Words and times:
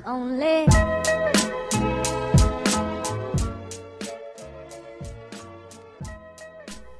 I'm 0.00 0.06
only. 0.06 0.66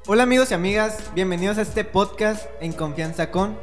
Hola 0.07 0.25
amigos 0.25 0.51
y 0.51 0.55
amigas, 0.55 0.99
bienvenidos 1.15 1.59
a 1.59 1.63
este 1.63 1.85
podcast 1.85 2.47
en 2.61 2.73
confianza 2.73 3.31
con. 3.31 3.57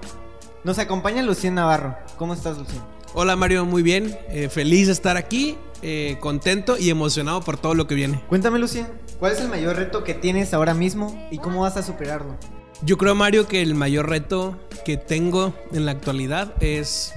Nos 0.64 0.80
acompaña 0.80 1.22
Lucien 1.22 1.56
Navarro. 1.56 1.98
¿Cómo 2.18 2.34
estás, 2.34 2.58
Lucien? 2.58 2.82
Hola 3.14 3.36
Mario, 3.36 3.66
muy 3.66 3.84
bien. 3.84 4.18
Eh, 4.30 4.50
feliz 4.50 4.88
de 4.88 4.94
estar 4.94 5.18
aquí, 5.18 5.58
eh, 5.82 6.18
contento 6.20 6.78
y 6.78 6.90
emocionado 6.90 7.42
por 7.42 7.58
todo 7.58 7.74
lo 7.74 7.88
que 7.88 7.96
viene. 7.96 8.24
Cuéntame, 8.30 8.60
Lucien, 8.60 8.88
¿cuál 9.20 9.34
es 9.34 9.42
el 9.42 9.50
mayor 9.50 9.76
reto 9.76 10.04
que 10.04 10.14
tienes 10.14 10.54
ahora 10.54 10.74
mismo 10.74 11.28
y 11.32 11.38
cómo 11.40 11.62
vas 11.62 11.78
a 11.78 11.84
superarlo? 11.84 12.38
Yo 12.84 12.98
creo, 12.98 13.16
Mario, 13.16 13.48
que 13.48 13.62
el 13.62 13.76
mayor 13.76 14.08
reto 14.10 14.58
que 14.86 14.98
tengo 14.98 15.54
en 15.74 15.86
la 15.86 15.92
actualidad 15.92 16.54
es 16.62 17.14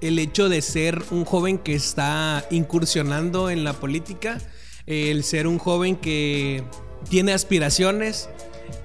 el 0.00 0.18
hecho 0.18 0.48
de 0.48 0.62
ser 0.62 1.02
un 1.10 1.24
joven 1.24 1.58
que 1.58 1.74
está 1.74 2.44
incursionando 2.50 3.50
en 3.50 3.64
la 3.64 3.72
política, 3.72 4.38
el 4.86 5.24
ser 5.24 5.46
un 5.46 5.58
joven 5.58 5.96
que 5.96 6.64
tiene 7.08 7.32
aspiraciones. 7.32 8.28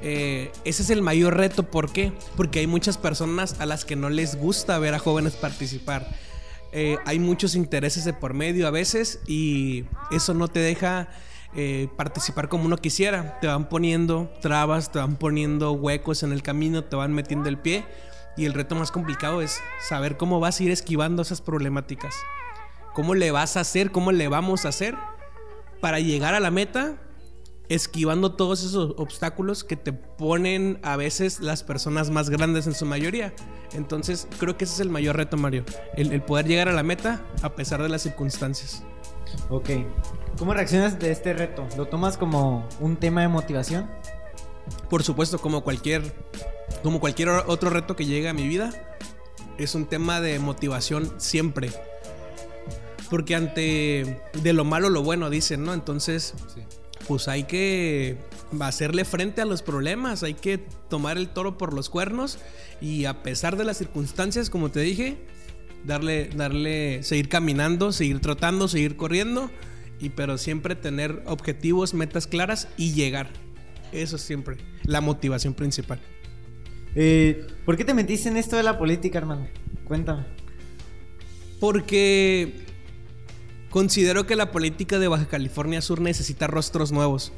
Eh, 0.02 0.52
ese 0.66 0.84
es 0.84 0.90
el 0.90 1.02
mayor 1.02 1.38
reto, 1.38 1.64
¿por 1.64 1.92
qué? 1.92 2.12
Porque 2.36 2.60
hay 2.60 2.68
muchas 2.68 2.98
personas 2.98 3.60
a 3.60 3.66
las 3.66 3.86
que 3.86 3.96
no 3.96 4.10
les 4.10 4.36
gusta 4.36 4.80
ver 4.80 4.94
a 4.94 5.00
jóvenes 5.00 5.34
participar. 5.34 6.08
Eh, 6.72 6.98
hay 7.06 7.20
muchos 7.20 7.56
intereses 7.56 8.04
de 8.04 8.14
por 8.14 8.34
medio 8.34 8.68
a 8.68 8.72
veces 8.72 9.20
y 9.28 9.86
eso 10.12 10.34
no 10.34 10.48
te 10.48 10.60
deja 10.60 11.10
eh, 11.56 11.88
participar 11.96 12.50
como 12.50 12.66
uno 12.66 12.78
quisiera. 12.78 13.40
Te 13.40 13.48
van 13.48 13.70
poniendo 13.70 14.32
trabas, 14.42 14.92
te 14.92 15.00
van 15.00 15.18
poniendo 15.18 15.74
huecos 15.74 16.24
en 16.24 16.32
el 16.32 16.42
camino, 16.42 16.84
te 16.84 16.96
van 16.96 17.14
metiendo 17.14 17.48
el 17.50 17.58
pie. 17.58 17.86
Y 18.36 18.46
el 18.46 18.54
reto 18.54 18.76
más 18.76 18.92
complicado 18.92 19.42
es 19.42 19.60
saber 19.88 20.18
cómo 20.18 20.40
vas 20.40 20.60
a 20.60 20.64
ir 20.64 20.72
esquivando 20.72 21.22
esas 21.22 21.42
problemáticas. 21.42 22.16
¿Cómo 22.94 23.16
le 23.16 23.32
vas 23.32 23.58
a 23.58 23.62
hacer? 23.62 23.92
¿Cómo 23.92 24.12
le 24.12 24.28
vamos 24.28 24.66
a 24.66 24.70
hacer 24.70 24.96
para 25.82 26.00
llegar 26.00 26.34
a 26.34 26.40
la 26.40 26.52
meta? 26.52 26.98
Esquivando 27.70 28.34
todos 28.34 28.64
esos 28.64 28.96
obstáculos 28.98 29.64
que 29.64 29.76
te 29.76 29.94
ponen 29.94 30.80
a 30.84 30.98
veces 30.98 31.40
las 31.40 31.64
personas 31.64 32.10
más 32.10 32.30
grandes 32.30 32.68
en 32.68 32.76
su 32.76 32.86
mayoría. 32.86 33.34
Entonces 33.74 34.28
creo 34.40 34.58
que 34.58 34.66
ese 34.66 34.76
es 34.76 34.80
el 34.80 34.90
mayor 34.90 35.16
reto, 35.16 35.38
Mario. 35.38 35.64
El, 35.96 36.12
el 36.12 36.22
poder 36.22 36.46
llegar 36.48 36.70
a 36.70 36.74
la 36.74 36.84
meta 36.84 37.22
a 37.42 37.56
pesar 37.56 37.82
de 37.82 37.90
las 37.90 38.02
circunstancias. 38.02 38.84
Ok. 39.50 39.70
¿Cómo 40.38 40.54
reaccionas 40.54 41.00
de 41.00 41.12
este 41.12 41.34
reto? 41.34 41.68
¿Lo 41.78 41.88
tomas 41.88 42.18
como 42.18 42.68
un 42.80 42.98
tema 42.98 43.22
de 43.22 43.28
motivación? 43.28 43.90
Por 44.90 45.04
supuesto, 45.04 45.40
como 45.40 45.64
cualquier, 45.64 46.14
como 46.84 47.00
cualquier 47.00 47.30
otro 47.30 47.70
reto 47.70 47.96
que 47.96 48.06
llegue 48.06 48.30
a 48.30 48.34
mi 48.34 48.48
vida, 48.48 48.72
es 49.58 49.76
un 49.76 49.86
tema 49.86 50.22
de 50.22 50.40
motivación 50.40 51.12
siempre. 51.18 51.72
Porque 53.10 53.36
ante 53.36 54.22
de 54.42 54.54
lo 54.54 54.66
malo 54.66 54.90
lo 54.90 55.04
bueno, 55.04 55.30
dicen, 55.30 55.64
¿no? 55.64 55.74
Entonces, 55.74 56.34
pues 57.08 57.28
hay 57.28 57.44
que 57.44 58.18
hacerle 58.60 59.06
frente 59.06 59.42
a 59.42 59.46
los 59.46 59.62
problemas, 59.62 60.24
hay 60.24 60.34
que 60.34 60.58
tomar 60.90 61.18
el 61.18 61.30
toro 61.30 61.58
por 61.58 61.74
los 61.74 61.90
cuernos 61.90 62.40
y 62.82 63.06
a 63.06 63.24
pesar 63.24 63.58
de 63.58 63.64
las 63.64 63.78
circunstancias, 63.78 64.50
como 64.50 64.70
te 64.70 64.80
dije, 64.82 65.18
darle, 65.86 66.30
darle, 66.36 67.04
seguir 67.04 67.30
caminando, 67.30 67.92
seguir 67.92 68.20
trotando, 68.20 68.68
seguir 68.68 68.96
corriendo, 68.96 69.52
y 70.00 70.10
pero 70.10 70.38
siempre 70.38 70.76
tener 70.76 71.24
objetivos, 71.26 71.94
metas 71.94 72.28
claras 72.28 72.68
y 72.78 72.94
llegar. 72.94 73.32
Eso 73.92 74.16
es 74.16 74.22
siempre 74.22 74.58
la 74.84 75.02
motivación 75.02 75.54
principal. 75.54 76.02
Eh, 76.96 77.48
¿Por 77.66 77.78
qué 77.78 77.86
te 77.86 77.94
metiste 77.94 78.30
en 78.30 78.38
esto 78.38 78.58
de 78.58 78.64
la 78.64 78.78
política, 78.78 79.18
hermano? 79.18 79.48
Cuéntame. 79.86 80.24
Porque 81.60 82.66
considero 83.70 84.26
que 84.26 84.36
la 84.36 84.52
política 84.52 85.00
de 85.00 85.08
Baja 85.08 85.28
California 85.28 85.82
Sur 85.82 86.02
necesita 86.02 86.48
rostros 86.48 86.92
nuevos. 86.92 87.32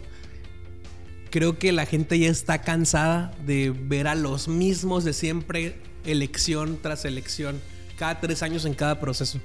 Creo 1.30 1.60
que 1.60 1.72
la 1.72 1.86
gente 1.86 2.18
ya 2.18 2.30
está 2.30 2.62
cansada 2.62 3.32
de 3.46 3.72
ver 3.72 4.08
a 4.08 4.16
los 4.16 4.48
mismos 4.48 5.04
de 5.04 5.14
siempre, 5.14 5.76
elección 6.06 6.80
tras 6.82 7.06
elección, 7.06 7.62
cada 7.98 8.20
tres 8.20 8.42
años 8.42 8.66
en 8.66 8.74
cada 8.74 9.00
proceso. 9.00 9.40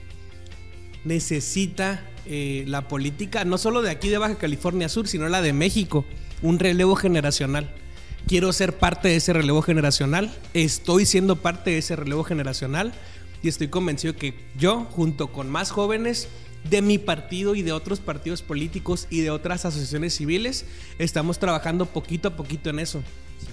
Necesita 1.05 2.07
eh, 2.27 2.65
la 2.67 2.89
política, 2.89 3.45
no 3.45 3.59
solo 3.59 3.83
de 3.83 3.91
aquí 3.91 4.09
de 4.09 4.19
Baja 4.19 4.37
California 4.37 4.89
Sur, 4.89 5.09
sino 5.09 5.29
la 5.29 5.43
de 5.43 5.53
México, 5.53 6.05
un 6.43 6.59
relevo 6.59 6.95
generacional. 6.95 7.75
Quiero 8.27 8.53
ser 8.53 8.79
parte 8.79 9.09
de 9.09 9.17
ese 9.17 9.33
relevo 9.33 9.63
generacional, 9.63 10.33
estoy 10.55 11.07
siendo 11.07 11.37
parte 11.37 11.71
de 11.71 11.79
ese 11.79 11.97
relevo 11.97 12.23
generacional 12.23 12.93
y 13.43 13.49
estoy 13.49 13.69
convencido 13.69 14.15
que 14.15 14.35
yo, 14.57 14.85
junto 14.91 15.33
con 15.33 15.49
más 15.51 15.71
jóvenes 15.71 16.29
de 16.69 16.83
mi 16.83 16.99
partido 16.99 17.55
y 17.55 17.63
de 17.63 17.73
otros 17.73 18.01
partidos 18.01 18.43
políticos 18.43 19.07
y 19.11 19.23
de 19.23 19.31
otras 19.31 19.65
asociaciones 19.65 20.15
civiles, 20.15 20.67
estamos 20.99 21.39
trabajando 21.39 21.87
poquito 21.87 22.29
a 22.29 22.37
poquito 22.37 22.71
en 22.71 22.79
eso. 22.79 23.03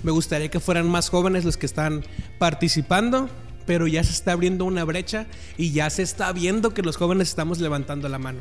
Me 0.03 0.11
gustaría 0.11 0.49
que 0.49 0.59
fueran 0.59 0.89
más 0.89 1.09
jóvenes 1.09 1.45
los 1.45 1.57
que 1.57 1.65
están 1.65 2.03
participando, 2.37 3.29
pero 3.65 3.87
ya 3.87 4.03
se 4.03 4.11
está 4.11 4.33
abriendo 4.33 4.65
una 4.65 4.83
brecha 4.83 5.27
y 5.57 5.71
ya 5.71 5.89
se 5.89 6.03
está 6.03 6.31
viendo 6.33 6.73
que 6.73 6.81
los 6.81 6.97
jóvenes 6.97 7.29
estamos 7.29 7.59
levantando 7.59 8.09
la 8.09 8.19
mano. 8.19 8.39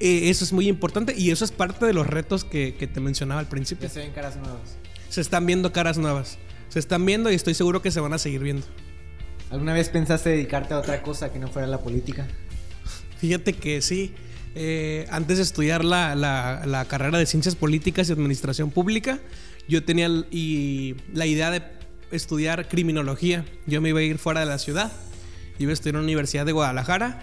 Eh, 0.00 0.30
eso 0.30 0.44
es 0.44 0.52
muy 0.52 0.66
importante 0.66 1.14
y 1.16 1.30
eso 1.30 1.44
es 1.44 1.52
parte 1.52 1.86
de 1.86 1.92
los 1.92 2.06
retos 2.06 2.44
que, 2.44 2.74
que 2.74 2.86
te 2.86 3.00
mencionaba 3.00 3.40
al 3.40 3.48
principio. 3.48 3.86
Ya 3.86 3.94
se 3.94 4.00
ven 4.00 4.12
caras 4.12 4.36
nuevas. 4.36 4.78
Se 5.10 5.20
están 5.20 5.44
viendo 5.44 5.72
caras 5.72 5.98
nuevas. 5.98 6.38
Se 6.70 6.78
están 6.78 7.04
viendo 7.04 7.30
y 7.30 7.34
estoy 7.34 7.52
seguro 7.54 7.82
que 7.82 7.90
se 7.90 8.00
van 8.00 8.12
a 8.14 8.18
seguir 8.18 8.40
viendo. 8.42 8.66
¿Alguna 9.50 9.72
vez 9.74 9.88
pensaste 9.90 10.30
dedicarte 10.30 10.72
a 10.74 10.78
otra 10.78 11.02
cosa 11.02 11.32
que 11.32 11.38
no 11.38 11.48
fuera 11.48 11.66
la 11.68 11.78
política? 11.80 12.26
Fíjate 13.18 13.52
que 13.52 13.82
sí. 13.82 14.14
eh, 14.54 15.06
antes 15.10 15.36
de 15.36 15.42
estudiar 15.42 15.84
la, 15.84 16.14
la- 16.14 16.64
la 16.66 16.84
carrera 16.86 17.18
de 17.18 17.26
Ciencias 17.26 17.54
Políticas 17.56 18.08
y 18.08 18.12
Administración 18.12 18.70
Pública, 18.70 19.18
yo 19.68 19.84
tenía 19.84 20.08
y 20.30 20.96
la 21.12 21.26
idea 21.26 21.50
de 21.50 21.62
estudiar 22.12 22.68
criminología. 22.68 23.44
Yo 23.66 23.80
me 23.80 23.90
iba 23.90 24.00
a 24.00 24.02
ir 24.02 24.18
fuera 24.18 24.40
de 24.40 24.46
la 24.46 24.58
ciudad. 24.58 24.90
Iba 25.58 25.70
a 25.70 25.74
estudiar 25.74 25.96
en 25.96 26.00
la 26.02 26.04
Universidad 26.04 26.46
de 26.46 26.52
Guadalajara. 26.52 27.20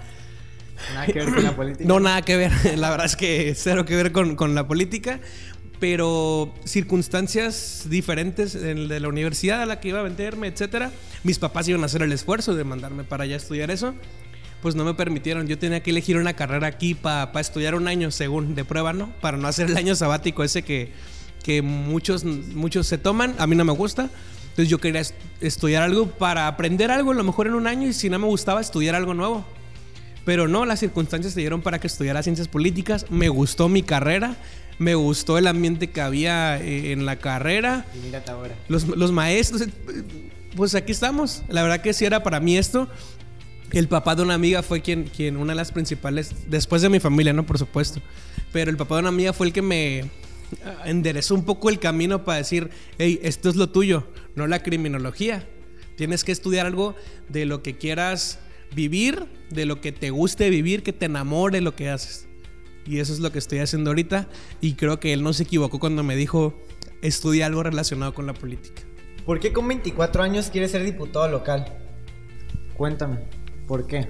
Nada 0.93 1.07
que 1.07 1.13
ver 1.13 1.33
con 1.33 1.43
la 1.43 1.55
política. 1.55 1.85
No, 1.87 1.99
nada 1.99 2.21
que 2.21 2.37
ver. 2.37 2.51
La 2.77 2.89
verdad 2.91 3.07
es 3.07 3.15
que 3.15 3.53
cero 3.55 3.83
que 3.85 3.95
ver 3.95 4.11
con, 4.11 4.35
con 4.35 4.53
la 4.53 4.67
política. 4.67 5.19
Pero 5.79 6.53
circunstancias 6.65 7.85
diferentes 7.89 8.55
en- 8.55 8.87
de 8.87 8.99
la 8.99 9.07
universidad 9.09 9.61
a 9.61 9.65
la 9.65 9.79
que 9.79 9.89
iba 9.89 9.99
a 9.99 10.03
meterme, 10.03 10.47
etcétera. 10.47 10.91
Mis 11.23 11.37
papás 11.37 11.67
iban 11.67 11.83
a 11.83 11.85
hacer 11.85 12.01
el 12.01 12.11
esfuerzo 12.11 12.55
de 12.55 12.63
mandarme 12.63 13.03
para 13.03 13.25
allá 13.25 13.35
a 13.35 13.37
estudiar 13.37 13.69
eso. 13.69 13.93
Pues 14.61 14.73
no 14.73 14.83
me 14.83 14.95
permitieron. 14.95 15.45
Yo 15.47 15.59
tenía 15.59 15.83
que 15.83 15.91
elegir 15.91 16.17
una 16.17 16.33
carrera 16.33 16.65
aquí 16.67 16.95
para 16.95 17.31
estudiar 17.39 17.75
un 17.75 17.87
año, 17.87 18.09
según 18.09 18.55
de 18.55 18.65
prueba, 18.65 18.91
¿no? 18.93 19.11
Para 19.21 19.37
no 19.37 19.47
hacer 19.47 19.69
el 19.69 19.77
año 19.77 19.95
sabático 19.95 20.43
ese 20.43 20.63
que, 20.63 20.91
que 21.43 21.61
muchos, 21.61 22.23
muchos 22.25 22.87
se 22.87 22.97
toman. 22.97 23.35
A 23.37 23.45
mí 23.45 23.55
no 23.55 23.63
me 23.63 23.73
gusta. 23.73 24.09
Entonces 24.49 24.69
yo 24.69 24.79
quería 24.79 25.01
est- 25.01 25.13
estudiar 25.41 25.83
algo 25.83 26.07
para 26.07 26.47
aprender 26.47 26.89
algo, 26.89 27.11
a 27.11 27.13
lo 27.13 27.23
mejor 27.23 27.45
en 27.45 27.53
un 27.53 27.67
año, 27.67 27.87
y 27.87 27.93
si 27.93 28.09
no 28.09 28.17
me 28.17 28.25
gustaba, 28.25 28.59
estudiar 28.59 28.95
algo 28.95 29.13
nuevo. 29.13 29.45
Pero 30.25 30.47
no, 30.47 30.65
las 30.65 30.79
circunstancias 30.79 31.35
se 31.35 31.39
dieron 31.41 31.61
para 31.61 31.79
que 31.79 31.85
estudiara 31.85 32.23
ciencias 32.23 32.47
políticas. 32.47 33.05
Me 33.11 33.29
gustó 33.29 33.69
mi 33.69 33.83
carrera, 33.83 34.35
me 34.79 34.95
gustó 34.95 35.37
el 35.37 35.47
ambiente 35.47 35.89
que 35.89 36.01
había 36.01 36.57
eh, 36.61 36.91
en 36.91 37.05
la 37.05 37.17
carrera, 37.17 37.85
Y 37.95 38.05
mírate 38.05 38.31
ahora. 38.31 38.55
los, 38.67 38.87
los 38.87 39.11
maestros. 39.11 39.61
eh, 39.61 39.69
Pues 40.55 40.75
aquí 40.75 40.91
estamos. 40.91 41.43
La 41.49 41.63
verdad 41.63 41.81
que 41.81 41.93
sí 41.93 42.05
era 42.05 42.23
para 42.23 42.39
mí 42.39 42.57
esto. 42.57 42.87
El 43.71 43.87
papá 43.87 44.15
de 44.15 44.21
una 44.21 44.33
amiga 44.35 44.63
fue 44.63 44.81
quien, 44.81 45.03
quien 45.05 45.35
una 45.35 45.51
de 45.53 45.57
las 45.57 45.71
principales, 45.71 46.31
después 46.47 46.81
de 46.81 46.89
mi 46.89 46.99
familia, 46.99 47.33
¿no? 47.33 47.45
Por 47.45 47.57
supuesto. 47.57 48.01
Pero 48.53 48.71
el 48.71 48.77
papá 48.77 48.95
de 48.95 48.99
una 49.01 49.09
amiga 49.09 49.33
fue 49.33 49.47
el 49.47 49.53
que 49.53 49.61
me 49.61 50.09
ah, 50.63 50.83
enderezó 50.85 51.35
un 51.35 51.43
poco 51.43 51.69
el 51.69 51.79
camino 51.79 52.23
para 52.23 52.37
decir, 52.37 52.69
hey, 52.97 53.19
esto 53.23 53.49
es 53.49 53.55
lo 53.57 53.69
tuyo, 53.69 54.07
no 54.35 54.47
la 54.47 54.63
criminología. 54.63 55.45
Tienes 55.97 56.23
que 56.23 56.31
estudiar 56.31 56.65
algo 56.65 56.95
de 57.27 57.45
lo 57.45 57.61
que 57.61 57.77
quieras 57.77 58.39
vivir, 58.73 59.25
de 59.49 59.65
lo 59.65 59.81
que 59.81 59.91
te 59.91 60.11
guste 60.11 60.49
vivir, 60.49 60.81
que 60.83 60.93
te 60.93 61.05
enamore 61.07 61.59
lo 61.59 61.75
que 61.75 61.89
haces. 61.89 62.26
Y 62.87 62.99
eso 62.99 63.13
es 63.13 63.19
lo 63.19 63.31
que 63.31 63.39
estoy 63.39 63.59
haciendo 63.59 63.89
ahorita. 63.89 64.29
Y 64.61 64.73
creo 64.73 64.99
que 64.99 65.13
él 65.13 65.21
no 65.21 65.33
se 65.33 65.43
equivocó 65.43 65.77
cuando 65.79 66.03
me 66.03 66.15
dijo, 66.15 66.53
estudia 67.01 67.45
algo 67.45 67.61
relacionado 67.61 68.13
con 68.13 68.25
la 68.25 68.33
política. 68.33 68.81
¿Por 69.25 69.41
qué 69.41 69.51
con 69.51 69.67
24 69.67 70.23
años 70.23 70.49
quieres 70.49 70.71
ser 70.71 70.85
diputado 70.85 71.27
local? 71.27 71.65
Cuéntame, 72.75 73.19
¿por 73.67 73.85
qué? 73.85 74.07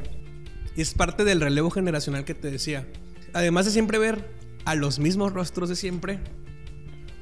Es 0.75 0.93
parte 0.93 1.23
del 1.23 1.41
relevo 1.41 1.71
generacional 1.71 2.23
que 2.23 2.35
te 2.35 2.51
decía. 2.51 2.87
Además 3.33 3.65
de 3.65 3.71
siempre 3.71 3.97
ver 3.97 4.29
a 4.65 4.75
los 4.75 4.99
mismos 4.99 5.33
rostros 5.33 5.69
de 5.69 5.75
siempre, 5.75 6.19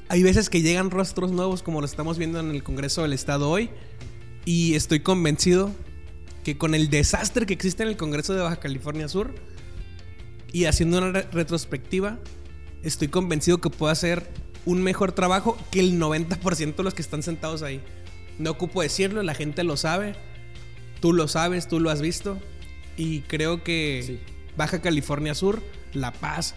hay 0.09 0.23
veces 0.23 0.49
que 0.49 0.61
llegan 0.61 0.91
rostros 0.91 1.31
nuevos 1.31 1.63
como 1.63 1.79
lo 1.79 1.85
estamos 1.85 2.17
viendo 2.17 2.39
en 2.39 2.51
el 2.51 2.63
Congreso 2.63 3.01
del 3.01 3.13
Estado 3.13 3.49
hoy. 3.49 3.69
Y 4.43 4.75
estoy 4.75 4.99
convencido 4.99 5.71
que 6.43 6.57
con 6.57 6.75
el 6.75 6.89
desastre 6.89 7.45
que 7.45 7.53
existe 7.53 7.83
en 7.83 7.89
el 7.89 7.97
Congreso 7.97 8.33
de 8.33 8.41
Baja 8.41 8.57
California 8.57 9.07
Sur 9.07 9.33
y 10.55 10.65
haciendo 10.65 10.99
una 10.99 11.11
re- 11.11 11.27
retrospectiva, 11.33 12.17
estoy 12.81 13.09
convencido 13.09 13.59
que 13.59 13.69
puedo 13.69 13.91
hacer 13.91 14.25
un 14.65 14.81
mejor 14.81 15.11
trabajo 15.11 15.57
que 15.69 15.81
el 15.81 15.99
90% 15.99 16.75
de 16.77 16.83
los 16.83 16.93
que 16.93 17.01
están 17.01 17.23
sentados 17.23 17.61
ahí. 17.61 17.81
No 18.39 18.51
ocupo 18.51 18.81
decirlo, 18.81 19.21
la 19.21 19.33
gente 19.33 19.63
lo 19.65 19.75
sabe, 19.75 20.15
tú 21.01 21.11
lo 21.11 21.27
sabes, 21.27 21.67
tú 21.67 21.79
lo 21.79 21.89
has 21.89 22.01
visto 22.01 22.39
y 22.95 23.19
creo 23.21 23.63
que 23.63 24.03
Sí. 24.05 24.19
Baja 24.55 24.81
California 24.81 25.35
Sur, 25.35 25.61
La 25.93 26.13
Paz, 26.13 26.55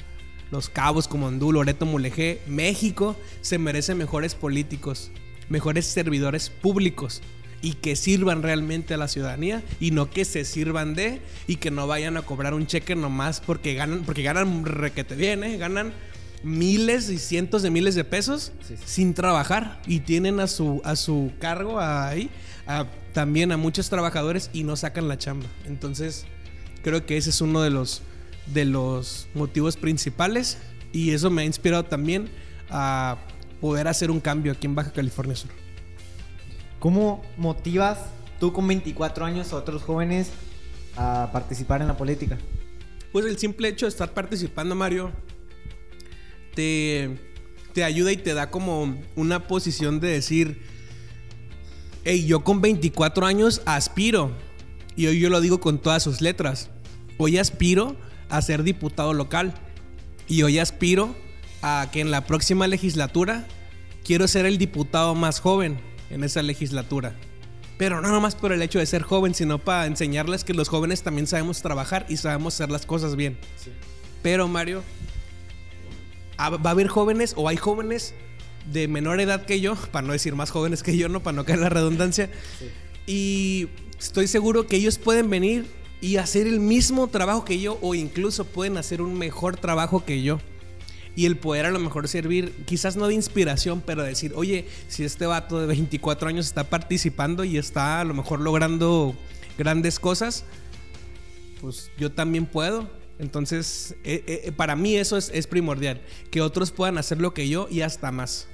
Los 0.53 0.69
Cabos, 0.69 1.09
Comondú, 1.09 1.51
Loreto, 1.53 1.85
Mulegé, 1.85 2.41
México 2.47 3.17
se 3.41 3.59
merece 3.59 3.97
mejores 3.97 4.37
políticos, 4.37 5.11
mejores 5.49 5.87
servidores 5.87 6.51
públicos 6.51 7.21
y 7.61 7.75
que 7.75 7.97
sirvan 7.97 8.43
realmente 8.43 8.95
a 8.95 8.97
la 8.97 9.09
ciudadanía 9.09 9.63
y 9.81 9.91
no 9.91 10.11
que 10.11 10.25
se 10.25 10.45
sirvan 10.45 10.95
de 10.95 11.21
y 11.47 11.57
que 11.57 11.71
no 11.71 11.87
vayan 11.87 12.17
a 12.17 12.23
cobrar 12.23 12.55
un 12.55 12.67
cheque 12.67 12.95
nomás 12.95 13.41
porque 13.41 13.75
ganan, 13.75 14.05
porque 14.05 14.23
ganan 14.23 14.65
requete 14.65 15.17
bien, 15.17 15.43
¿eh? 15.45 15.57
ganan 15.57 15.93
miles 16.43 17.11
y 17.11 17.19
cientos 17.19 17.63
de 17.63 17.71
miles 17.71 17.95
de 17.95 18.05
pesos 18.05 18.53
sin 18.85 19.15
trabajar 19.15 19.81
y 19.87 20.01
tienen 20.01 20.39
a 20.41 20.47
su, 20.47 20.81
a 20.85 20.95
su 20.95 21.33
cargo 21.41 21.81
ahí 21.81 22.31
también 23.13 23.51
a 23.51 23.57
muchos 23.57 23.89
trabajadores 23.89 24.51
y 24.53 24.63
no 24.63 24.77
sacan 24.77 25.09
la 25.09 25.19
chamba. 25.19 25.47
Entonces, 25.65 26.27
creo 26.83 27.07
que 27.07 27.17
ese 27.17 27.31
es 27.31 27.41
uno 27.41 27.63
de 27.63 27.71
los, 27.71 28.03
de 28.47 28.65
los 28.65 29.29
motivos 29.35 29.77
principales 29.77 30.59
y 30.93 31.11
eso 31.13 31.31
me 31.31 31.43
ha 31.43 31.45
inspirado 31.45 31.85
también 31.85 32.29
a 32.71 33.19
poder 33.61 33.89
hacer 33.89 34.11
un 34.11 34.21
cambio 34.21 34.53
aquí 34.53 34.67
en 34.67 34.75
Baja 34.75 34.93
California 34.93 35.35
Sur. 35.35 35.51
¿Cómo 36.79 37.25
motivas 37.37 37.99
tú 38.39 38.53
con 38.53 38.69
24 38.69 39.25
años 39.25 39.53
a 39.53 39.57
otros 39.57 39.83
jóvenes 39.83 40.31
a 40.97 41.31
participar 41.33 41.81
en 41.81 41.89
la 41.89 41.97
política? 41.97 42.39
Pues 43.11 43.27
el 43.27 43.37
simple 43.39 43.69
hecho 43.69 43.87
de 43.87 43.91
estar 43.91 44.15
participando, 44.15 44.77
Mario, 44.77 45.11
te, 46.55 47.19
te 47.73 47.83
ayuda 47.83 48.13
y 48.13 48.17
te 48.17 48.33
da 48.33 48.51
como 48.51 48.97
una 49.17 49.49
posición 49.49 49.99
de 49.99 50.09
decir, 50.09 50.63
hey, 52.05 52.25
yo 52.27 52.45
con 52.45 52.61
24 52.61 53.27
años 53.27 53.61
aspiro, 53.65 54.31
y 54.95 55.07
hoy 55.07 55.19
yo 55.19 55.31
lo 55.31 55.41
digo 55.41 55.59
con 55.59 55.79
todas 55.79 56.03
sus 56.05 56.21
letras, 56.21 56.71
hoy 57.17 57.39
aspiro 57.39 57.97
a 58.29 58.41
ser 58.41 58.63
diputado 58.63 59.15
local, 59.15 59.53
y 60.29 60.43
hoy 60.43 60.61
aspiro 60.61 61.17
a 61.63 61.89
que 61.91 62.01
en 62.01 62.13
la 62.13 62.25
próxima 62.25 62.69
legislatura 62.69 63.49
quiero 64.05 64.29
ser 64.29 64.47
el 64.47 64.59
diputado 64.59 65.17
más 65.17 65.41
joven 65.41 65.88
en 66.11 66.25
esa 66.25 66.43
legislatura. 66.43 67.15
Pero 67.77 68.01
no 68.01 68.09
nomás 68.09 68.35
por 68.35 68.53
el 68.53 68.61
hecho 68.63 68.79
de 68.81 68.87
ser 68.87 69.03
joven, 69.03 69.35
sino 69.35 69.59
para 69.59 69.87
enseñarles 69.87 70.43
que 70.43 70.53
los 70.55 70.69
jóvenes 70.69 71.03
también 71.03 71.27
sabemos 71.27 71.63
trabajar 71.63 72.07
y 72.09 72.17
sabemos 72.17 72.55
hacer 72.55 72.71
las 72.71 72.87
cosas 72.87 73.15
bien. 73.15 73.39
Pero 74.23 74.49
Mario, 74.49 74.83
va 76.39 76.59
a 76.63 76.71
haber 76.71 76.89
jóvenes 76.89 77.35
o 77.37 77.49
hay 77.49 77.57
jóvenes 77.57 78.15
de 78.73 78.89
menor 78.89 79.21
edad 79.21 79.47
que 79.47 79.61
yo, 79.61 79.77
para 79.77 80.07
no 80.07 80.13
decir 80.13 80.35
más 80.35 80.51
jóvenes 80.51 80.83
que 80.83 80.97
yo, 80.97 81.09
no 81.09 81.23
para 81.23 81.37
no 81.37 81.45
caer 81.45 81.61
la 81.61 81.69
redundancia. 81.69 82.29
Y 83.07 83.69
estoy 83.99 84.27
seguro 84.27 84.67
que 84.67 84.77
ellos 84.77 84.99
pueden 84.99 85.31
venir 85.31 85.67
y 86.01 86.17
hacer 86.17 86.47
el 86.47 86.59
mismo 86.59 87.09
trabajo 87.09 87.45
que 87.45 87.61
yo 87.61 87.79
o 87.81 87.95
incluso 87.95 88.45
pueden 88.45 88.77
hacer 88.77 89.03
un 89.03 89.17
mejor 89.17 89.57
trabajo 89.57 90.05
que 90.05 90.23
yo 90.23 90.41
y 91.19 91.27
el 91.27 91.37
poder 91.37 91.67
a 91.67 91.71
lo 91.73 91.81
mejor 91.81 92.07
servir, 92.07 92.53
quizás 92.65 92.95
no 92.95 93.09
de 93.09 93.15
inspiración, 93.15 93.83
pero 93.85 94.05
decir, 94.05 94.35
oye, 94.37 94.69
si 94.87 95.03
este 95.03 95.27
vato 95.27 95.61
de 95.61 95.67
24 95.67 96.29
años 96.29 96.47
está 96.47 96.71
participando 96.71 97.43
y 97.43 97.59
está 97.59 98.01
a 98.01 98.05
lo 98.05 98.15
mejor 98.15 98.39
logrando 98.39 99.17
grandes 99.59 99.99
cosas, 99.99 100.45
pues 101.61 101.91
yo 101.99 102.13
también 102.13 102.47
puedo. 102.47 102.89
Entonces, 103.19 103.97
eh, 104.05 104.45
eh, 104.45 104.53
para 104.53 104.77
mí 104.77 104.95
eso 104.95 105.17
es, 105.17 105.47
primordial, 105.49 106.01
que 106.31 106.41
otros 106.41 106.71
puedan 106.71 106.99
hacer 106.99 107.21
lo 107.21 107.35
que 107.35 107.49
yo 107.49 107.67
y 107.69 107.81
hasta 107.81 108.13
más. 108.13 108.47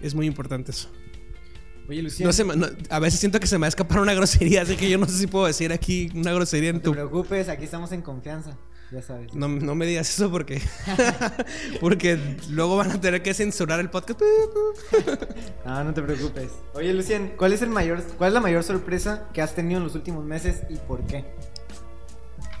Es 0.00 0.14
muy 0.14 0.26
importante 0.26 0.70
eso. 0.70 0.88
Oye, 1.88 2.02
Luciano. 2.02 2.30
a 2.88 2.98
veces 3.00 3.18
siento 3.18 3.40
que 3.40 3.48
se 3.48 3.56
me 3.58 3.62
va 3.62 3.66
a 3.66 3.70
escapar 3.70 3.98
una 3.98 4.14
grosería, 4.14 4.62
así 4.62 4.76
que 4.76 4.88
yo 4.88 4.96
no 4.96 5.06
sé 5.06 5.18
si 5.18 5.26
puedo 5.26 5.46
decir 5.46 5.72
aquí 5.72 6.08
una 6.14 6.32
grosería 6.32 6.70
en 6.70 6.80
tu. 6.80 6.90
No 6.90 7.02
te 7.02 7.08
preocupes, 7.08 7.48
aquí 7.48 7.64
estamos 7.64 7.90
en 7.90 8.02
confianza. 8.02 8.56
Ya 8.92 9.02
sabes. 9.02 9.34
No, 9.34 9.48
me 9.48 9.86
digas 9.86 10.08
eso 10.08 10.30
porque. 10.30 10.62
porque 11.80 12.36
luego 12.50 12.76
van 12.76 12.92
a 12.92 13.00
tener 13.00 13.22
que 13.22 13.34
censurar 13.34 13.80
el 13.80 13.90
podcast. 13.90 14.20
no, 15.66 15.84
no 15.84 15.92
te 15.94 16.02
preocupes. 16.02 16.52
Oye, 16.74 16.92
Lucien, 16.92 17.34
¿cuál 17.36 17.52
es 17.52 17.62
el 17.62 17.70
mayor, 17.70 18.02
cuál 18.16 18.28
es 18.28 18.34
la 18.34 18.40
mayor 18.40 18.62
sorpresa 18.62 19.28
que 19.32 19.42
has 19.42 19.54
tenido 19.54 19.78
en 19.78 19.84
los 19.84 19.94
últimos 19.96 20.24
meses 20.24 20.62
y 20.68 20.76
por 20.76 21.04
qué? 21.06 21.24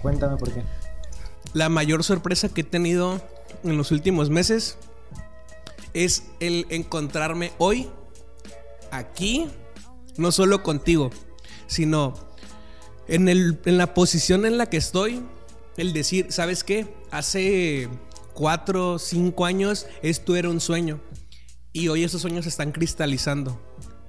Cuéntame 0.02 0.36
por 0.36 0.52
qué. 0.52 0.62
La 1.52 1.68
mayor 1.68 2.02
sorpresa 2.02 2.48
que 2.48 2.62
he 2.62 2.64
tenido 2.64 3.20
en 3.62 3.76
los 3.76 3.92
últimos 3.92 4.28
meses 4.28 4.78
es 5.94 6.24
el 6.40 6.66
encontrarme 6.70 7.52
hoy 7.58 7.88
aquí, 8.90 9.48
no 10.16 10.32
solo 10.32 10.62
contigo, 10.64 11.10
sino 11.68 12.14
en, 13.06 13.28
el, 13.28 13.60
en 13.64 13.78
la 13.78 13.94
posición 13.94 14.44
en 14.44 14.58
la 14.58 14.66
que 14.66 14.76
estoy 14.76 15.24
el 15.76 15.92
decir, 15.92 16.26
¿sabes 16.30 16.64
qué? 16.64 16.86
Hace 17.10 17.88
cuatro, 18.34 18.98
cinco 18.98 19.44
años 19.44 19.86
esto 20.02 20.36
era 20.36 20.48
un 20.48 20.60
sueño 20.60 21.00
y 21.72 21.88
hoy 21.88 22.04
esos 22.04 22.22
sueños 22.22 22.44
se 22.44 22.48
están 22.48 22.72
cristalizando. 22.72 23.60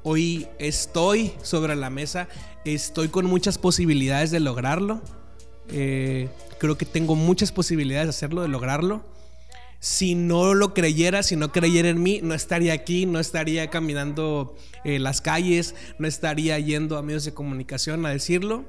Hoy 0.04 0.48
estoy 0.58 1.34
sobre 1.42 1.76
la 1.76 1.90
mesa, 1.90 2.30
estoy 2.64 3.10
con 3.10 3.26
muchas 3.26 3.58
posibilidades 3.58 4.32
de 4.32 4.40
lograrlo. 4.40 5.02
Eh, 5.70 6.30
creo 6.60 6.78
que 6.78 6.86
tengo 6.86 7.16
muchas 7.16 7.52
posibilidades 7.52 8.06
de 8.06 8.10
hacerlo, 8.12 8.42
de 8.42 8.48
lograrlo. 8.48 9.04
Si 9.80 10.16
no 10.16 10.54
lo 10.54 10.74
creyera, 10.74 11.24
si 11.24 11.36
no 11.36 11.52
creyera 11.52 11.90
en 11.90 12.02
mí, 12.02 12.22
no 12.24 12.34
estaría 12.34 12.74
aquí, 12.74 13.06
no 13.06 13.20
estaría 13.20 13.70
caminando 13.70 14.56
eh, 14.86 14.98
las 14.98 15.20
calles, 15.22 15.76
no 16.00 16.08
estaría 16.08 16.58
yendo 16.60 16.98
a 16.98 17.04
medios 17.04 17.26
de 17.26 17.34
comunicación 17.34 18.06
a 18.06 18.10
decirlo 18.10 18.66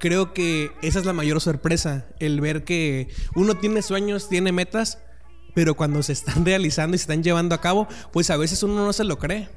creo 0.00 0.32
que 0.32 0.72
esa 0.82 0.98
es 0.98 1.04
la 1.04 1.12
mayor 1.12 1.40
sorpresa, 1.40 2.06
el 2.18 2.40
ver 2.40 2.64
que 2.64 3.08
uno 3.36 3.56
tiene 3.56 3.82
sueños, 3.82 4.28
tiene 4.28 4.50
metas, 4.50 4.98
pero 5.54 5.74
cuando 5.74 6.02
se 6.02 6.12
están 6.12 6.44
realizando 6.44 6.96
y 6.96 6.98
se 6.98 7.02
están 7.02 7.22
llevando 7.22 7.54
a 7.54 7.60
cabo, 7.60 7.86
pues 8.12 8.30
a 8.30 8.36
veces 8.36 8.62
uno 8.62 8.84
no 8.84 8.92
se 8.92 9.04
lo 9.04 9.18
cree. 9.18 9.48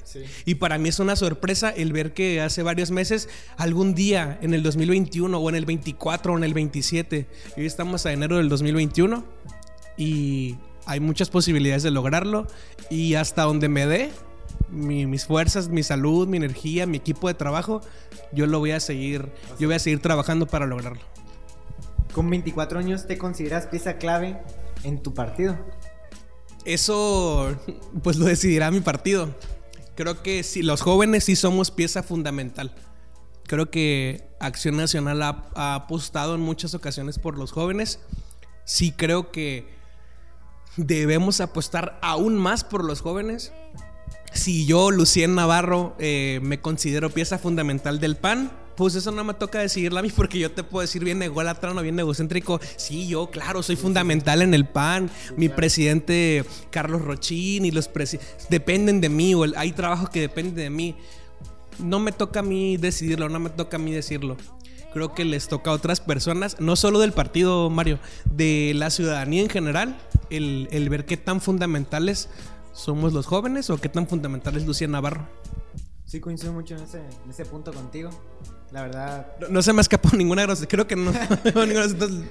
Y 0.46 0.56
para 0.56 0.78
mí 0.78 0.90
es 0.90 1.00
una 1.00 1.16
sorpresa 1.16 1.70
el 1.70 1.94
ver 1.94 2.14
que 2.14 2.42
hace 2.42 2.62
varios 2.62 2.92
meses, 2.92 3.30
algún 3.58 3.96
día 3.96 4.38
en 4.42 4.54
el 4.54 4.62
2021 4.62 5.36
o 5.36 5.50
en 5.50 5.56
el 5.56 5.66
24 5.66 6.34
o 6.34 6.38
en 6.38 6.44
el 6.44 6.54
27, 6.54 7.28
hoy 7.58 7.66
estamos 7.66 8.06
a 8.06 8.12
enero 8.12 8.38
del 8.38 8.50
2021 8.50 9.24
y 9.98 10.58
hay 10.86 11.00
muchas 11.00 11.30
posibilidades 11.30 11.84
de 11.84 11.92
lograrlo 11.92 12.48
y 12.90 13.16
hasta 13.16 13.44
donde 13.44 13.70
me 13.70 13.88
dé, 13.88 14.12
mis 14.74 15.26
fuerzas, 15.26 15.70
mi 15.70 15.84
salud, 15.84 16.28
mi 16.28 16.38
energía, 16.38 16.86
mi 16.86 16.98
equipo 16.98 17.28
de 17.28 17.36
trabajo, 17.36 17.82
yo 18.32 18.48
lo 18.48 18.60
voy 18.60 18.72
a 18.72 18.80
seguir, 18.80 19.32
yo 19.60 19.68
voy 19.68 19.76
a 19.76 19.80
seguir 19.80 20.02
trabajando 20.02 20.48
para 20.48 20.66
lograrlo. 20.66 21.02
Con 22.14 22.30
24 22.30 22.80
años 22.80 23.08
te 23.08 23.18
consideras 23.18 23.68
pieza 23.68 23.98
clave 23.98 24.38
en 24.84 25.02
tu 25.02 25.14
partido. 25.14 25.58
Eso 26.66 27.56
pues 28.02 28.18
lo 28.18 28.26
decidirá 28.26 28.72
mi 28.72 28.82
partido. 28.82 29.36
Creo 29.96 30.24
que 30.24 30.44
si 30.44 30.64
los 30.64 30.82
jóvenes 30.82 31.26
sí 31.26 31.36
somos 31.36 31.72
pieza 31.72 32.04
fundamental. 32.04 32.74
Creo 33.46 33.70
que 33.70 34.24
Acción 34.40 34.78
Nacional 34.78 35.22
ha, 35.22 35.50
ha 35.56 35.76
apostado 35.76 36.36
en 36.36 36.42
muchas 36.42 36.74
ocasiones 36.74 37.20
por 37.20 37.38
los 37.38 37.52
jóvenes. 37.52 38.00
Sí 38.66 38.92
creo 38.92 39.32
que 39.32 39.68
debemos 40.78 41.42
apostar 41.42 42.00
aún 42.02 42.36
más 42.36 42.64
por 42.64 42.84
los 42.84 43.02
jóvenes 43.02 43.52
si 44.44 44.66
yo, 44.66 44.92
Lucien 44.92 45.36
Navarro, 45.36 45.96
eh, 46.00 46.42
me 46.44 46.60
considero 46.60 47.10
pieza 47.10 47.38
fundamental 47.38 48.02
del 48.02 48.18
PAN, 48.18 48.52
pues 48.76 48.94
eso 48.96 49.10
no 49.14 49.24
me 49.24 49.34
toca 49.34 49.60
decidirla 49.60 50.02
a 50.02 50.04
mí 50.04 50.12
porque 50.14 50.38
yo 50.38 50.52
te 50.52 50.64
puedo 50.64 50.82
decir 50.82 51.02
bien 51.02 51.22
ególatra 51.24 51.72
o 51.72 51.82
bien 51.82 51.98
egocéntrico. 51.98 52.60
Sí, 52.76 53.08
yo, 53.08 53.28
claro, 53.28 53.64
soy 53.64 53.78
fundamental 53.78 54.42
en 54.42 54.54
el 54.54 54.66
PAN. 54.66 55.10
Mi 55.38 55.48
presidente 55.48 56.44
Carlos 56.72 57.04
Rochín 57.04 57.64
y 57.64 57.72
los 57.72 57.88
presidentes 57.88 58.48
dependen 58.50 59.00
de 59.00 59.08
mí 59.08 59.34
o 59.34 59.46
hay 59.56 59.72
trabajos 59.72 60.10
que 60.10 60.20
dependen 60.20 60.56
de 60.56 60.70
mí. 60.70 60.98
No 61.80 62.00
me 62.00 62.12
toca 62.12 62.42
a 62.42 62.44
mí 62.44 62.76
decidirlo, 62.76 63.30
no 63.30 63.40
me 63.40 63.50
toca 63.50 63.78
a 63.78 63.80
mí 63.80 63.94
decirlo. 63.94 64.36
Creo 64.92 65.14
que 65.14 65.24
les 65.24 65.48
toca 65.48 65.72
a 65.72 65.74
otras 65.74 66.02
personas, 66.02 66.60
no 66.60 66.76
solo 66.76 67.00
del 67.00 67.14
partido, 67.14 67.70
Mario, 67.70 67.98
de 68.26 68.74
la 68.76 68.90
ciudadanía 68.90 69.42
en 69.42 69.50
general, 69.50 69.98
el, 70.30 70.68
el 70.72 70.90
ver 70.90 71.06
qué 71.06 71.16
tan 71.16 71.40
fundamentales 71.40 72.30
somos 72.74 73.14
los 73.14 73.26
jóvenes 73.26 73.70
o 73.70 73.78
qué 73.78 73.90
tan 73.90 74.08
fundamental 74.08 74.58
es 74.58 74.66
Lucía 74.66 74.88
Navarro? 74.88 75.28
Sí, 76.06 76.20
coincido 76.20 76.54
mucho 76.54 76.76
en 76.76 76.84
ese, 76.84 77.00
en 77.00 77.30
ese 77.30 77.46
punto 77.46 77.74
contigo. 77.74 78.10
La 78.72 78.82
verdad. 78.82 79.28
No, 79.50 79.62
se 79.62 79.72
me 79.74 79.82
escapó 79.82 80.10
ninguna 80.18 80.44
grosería. 80.44 80.68
Creo 80.68 80.88
que 80.88 80.96
no. 80.96 81.12
Entonces, 81.46 82.30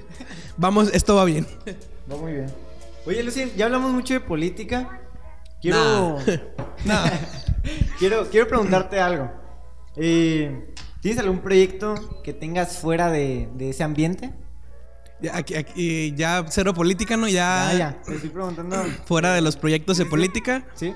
vamos, 0.57 0.89
esto 0.93 1.15
va 1.15 1.25
bien. 1.25 1.47
Va 2.11 2.17
muy 2.17 2.33
bien. 2.33 2.53
Oye, 3.05 3.23
Lucien, 3.23 3.51
ya 3.55 3.65
hablamos 3.65 3.91
mucho 3.91 4.13
de 4.13 4.19
política. 4.19 5.01
Quiero. 5.61 6.17
quiero, 7.99 8.29
quiero 8.29 8.47
preguntarte 8.47 8.99
algo. 8.99 9.31
Eh, 9.95 10.73
¿Tienes 11.01 11.19
algún 11.19 11.39
proyecto 11.39 12.21
que 12.23 12.33
tengas 12.33 12.77
fuera 12.77 13.09
de, 13.09 13.49
de 13.55 13.71
ese 13.71 13.83
ambiente? 13.83 14.33
Aquí, 15.31 16.13
ya 16.15 16.45
cero 16.49 16.73
política, 16.73 17.15
¿no? 17.17 17.27
Ya. 17.27 17.69
Ya, 17.71 17.77
ya. 17.77 18.01
Te 18.01 18.15
estoy 18.15 18.29
preguntando. 18.29 18.83
Fuera 19.05 19.33
de 19.33 19.41
los 19.41 19.55
proyectos 19.55 19.97
de 19.97 20.05
política. 20.05 20.65
Sí. 20.75 20.93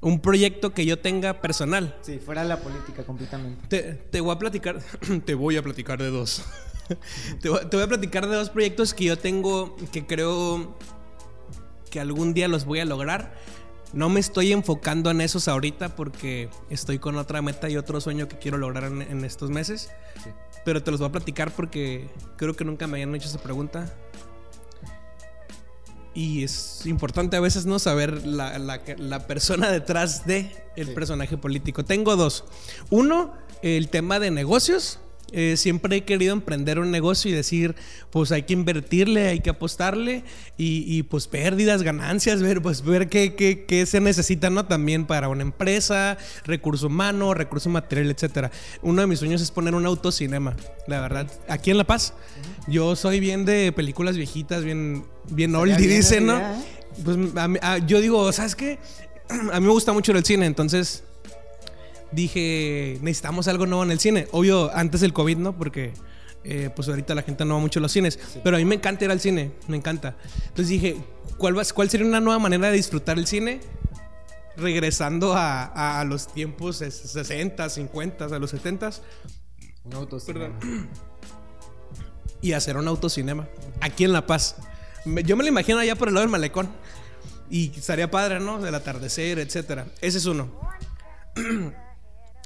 Un 0.00 0.20
proyecto 0.20 0.72
que 0.72 0.86
yo 0.86 1.00
tenga 1.00 1.40
personal. 1.40 1.96
Sí, 2.02 2.20
fuera 2.24 2.42
de 2.42 2.48
la 2.48 2.60
política 2.60 3.02
completamente. 3.02 3.66
Te, 3.66 3.94
te 3.94 4.20
voy 4.20 4.32
a 4.32 4.38
platicar. 4.38 4.78
te 5.24 5.34
voy 5.34 5.56
a 5.56 5.62
platicar 5.62 5.98
de 5.98 6.10
dos. 6.10 6.44
te, 7.40 7.48
voy, 7.48 7.60
te 7.68 7.76
voy 7.76 7.84
a 7.84 7.88
platicar 7.88 8.28
de 8.28 8.36
dos 8.36 8.50
proyectos 8.50 8.94
que 8.94 9.04
yo 9.04 9.18
tengo 9.18 9.76
que 9.90 10.06
creo 10.06 10.76
que 11.90 11.98
algún 11.98 12.32
día 12.32 12.46
los 12.46 12.64
voy 12.64 12.78
a 12.78 12.84
lograr. 12.84 13.34
No 13.92 14.08
me 14.08 14.20
estoy 14.20 14.52
enfocando 14.52 15.10
en 15.10 15.20
esos 15.20 15.48
ahorita 15.48 15.96
porque 15.96 16.48
estoy 16.70 17.00
con 17.00 17.16
otra 17.16 17.42
meta 17.42 17.68
y 17.68 17.76
otro 17.76 18.00
sueño 18.00 18.28
que 18.28 18.38
quiero 18.38 18.56
lograr 18.56 18.84
en, 18.84 19.02
en 19.02 19.24
estos 19.24 19.50
meses. 19.50 19.90
Sí. 20.22 20.30
Pero 20.64 20.82
te 20.82 20.90
los 20.90 21.00
voy 21.00 21.08
a 21.08 21.12
platicar 21.12 21.50
porque 21.52 22.08
creo 22.36 22.54
que 22.54 22.64
nunca 22.64 22.86
me 22.86 22.94
habían 22.98 23.14
hecho 23.14 23.28
esa 23.28 23.38
pregunta. 23.38 23.92
Y 26.14 26.42
es 26.42 26.84
importante 26.86 27.36
a 27.36 27.40
veces 27.40 27.64
no 27.66 27.78
saber 27.78 28.26
la, 28.26 28.58
la- 28.58 28.80
la 28.96 29.26
persona 29.26 29.70
detrás 29.70 30.26
de 30.26 30.50
el 30.76 30.88
Sí. 30.88 30.92
personaje 30.94 31.36
político. 31.36 31.84
Tengo 31.84 32.16
dos. 32.16 32.44
Uno, 32.90 33.34
el 33.62 33.88
tema 33.88 34.18
de 34.18 34.30
negocios. 34.30 34.98
Eh, 35.32 35.56
siempre 35.58 35.96
he 35.96 36.04
querido 36.04 36.32
emprender 36.32 36.78
un 36.78 36.90
negocio 36.90 37.30
y 37.30 37.34
decir, 37.34 37.74
pues 38.10 38.32
hay 38.32 38.44
que 38.44 38.54
invertirle, 38.54 39.28
hay 39.28 39.40
que 39.40 39.50
apostarle 39.50 40.24
y, 40.56 40.84
y, 40.86 41.02
pues 41.02 41.26
pérdidas, 41.28 41.82
ganancias, 41.82 42.40
ver, 42.40 42.62
pues 42.62 42.82
ver 42.82 43.10
qué, 43.10 43.34
qué- 43.34 43.66
qué 43.66 43.84
se 43.84 44.00
necesita, 44.00 44.48
¿no? 44.48 44.64
También 44.64 45.04
para 45.06 45.28
una 45.28 45.42
empresa, 45.42 46.16
recurso 46.44 46.86
humano, 46.86 47.34
recurso 47.34 47.68
material, 47.68 48.10
etcétera. 48.10 48.50
Uno 48.80 49.02
de 49.02 49.06
mis 49.06 49.18
sueños 49.18 49.42
es 49.42 49.50
poner 49.50 49.74
un 49.74 49.84
autocinema, 49.84 50.56
la 50.86 51.00
verdad. 51.02 51.30
Aquí 51.46 51.70
en 51.70 51.76
La 51.76 51.84
Paz, 51.84 52.14
yo 52.66 52.96
soy 52.96 53.20
bien 53.20 53.44
de 53.44 53.70
películas 53.72 54.16
viejitas, 54.16 54.64
bien, 54.64 55.04
bien 55.30 55.54
oldie, 55.54 55.76
bien 55.76 55.90
dice, 55.90 56.16
esa 56.16 56.24
¿no? 56.24 56.38
¿eh? 56.38 56.42
Pues 57.04 57.16
a 57.36 57.48
mí- 57.48 57.58
a- 57.60 57.78
yo 57.78 58.00
digo, 58.00 58.32
¿sabes 58.32 58.54
qué? 58.56 58.78
A 59.52 59.60
mí 59.60 59.66
me 59.66 59.72
gusta 59.72 59.92
mucho 59.92 60.12
el 60.12 60.24
cine, 60.24 60.46
entonces 60.46 61.04
dije, 62.12 62.98
necesitamos 63.02 63.48
algo 63.48 63.66
nuevo 63.66 63.84
en 63.84 63.90
el 63.90 64.00
cine. 64.00 64.28
Obvio, 64.32 64.70
antes 64.74 65.00
del 65.00 65.12
COVID, 65.12 65.36
¿no? 65.38 65.56
Porque 65.56 65.92
eh, 66.44 66.70
pues 66.74 66.88
ahorita 66.88 67.14
la 67.14 67.22
gente 67.22 67.44
no 67.44 67.54
va 67.54 67.60
mucho 67.60 67.78
a 67.80 67.82
los 67.82 67.92
cines. 67.92 68.18
Pero 68.42 68.56
a 68.56 68.58
mí 68.58 68.64
me 68.64 68.76
encanta 68.76 69.04
ir 69.04 69.10
al 69.10 69.20
cine, 69.20 69.52
me 69.66 69.76
encanta. 69.76 70.16
Entonces 70.42 70.68
dije, 70.68 70.96
¿cuál, 71.36 71.58
va- 71.58 71.64
cuál 71.74 71.90
sería 71.90 72.06
una 72.06 72.20
nueva 72.20 72.38
manera 72.38 72.68
de 72.68 72.76
disfrutar 72.76 73.18
el 73.18 73.26
cine? 73.26 73.60
Regresando 74.56 75.34
a, 75.34 76.00
a- 76.00 76.04
los 76.04 76.32
tiempos 76.32 76.76
60, 76.78 77.68
50, 77.68 78.24
a 78.24 78.38
los 78.38 78.50
70 78.50 78.90
Un 79.84 79.94
autocinema. 79.94 80.54
y 82.40 82.52
hacer 82.52 82.76
un 82.76 82.86
autocinema 82.88 83.48
aquí 83.80 84.04
en 84.04 84.12
La 84.12 84.26
Paz. 84.26 84.56
Yo 85.24 85.36
me 85.36 85.42
lo 85.44 85.48
imagino 85.48 85.78
allá 85.78 85.94
por 85.96 86.08
el 86.08 86.14
lado 86.14 86.22
del 86.22 86.30
malecón. 86.30 86.68
Y 87.50 87.72
estaría 87.76 88.10
padre, 88.10 88.40
¿no? 88.40 88.60
Del 88.60 88.74
atardecer, 88.74 89.38
etcétera. 89.38 89.86
Ese 90.02 90.18
es 90.18 90.26
uno. 90.26 90.50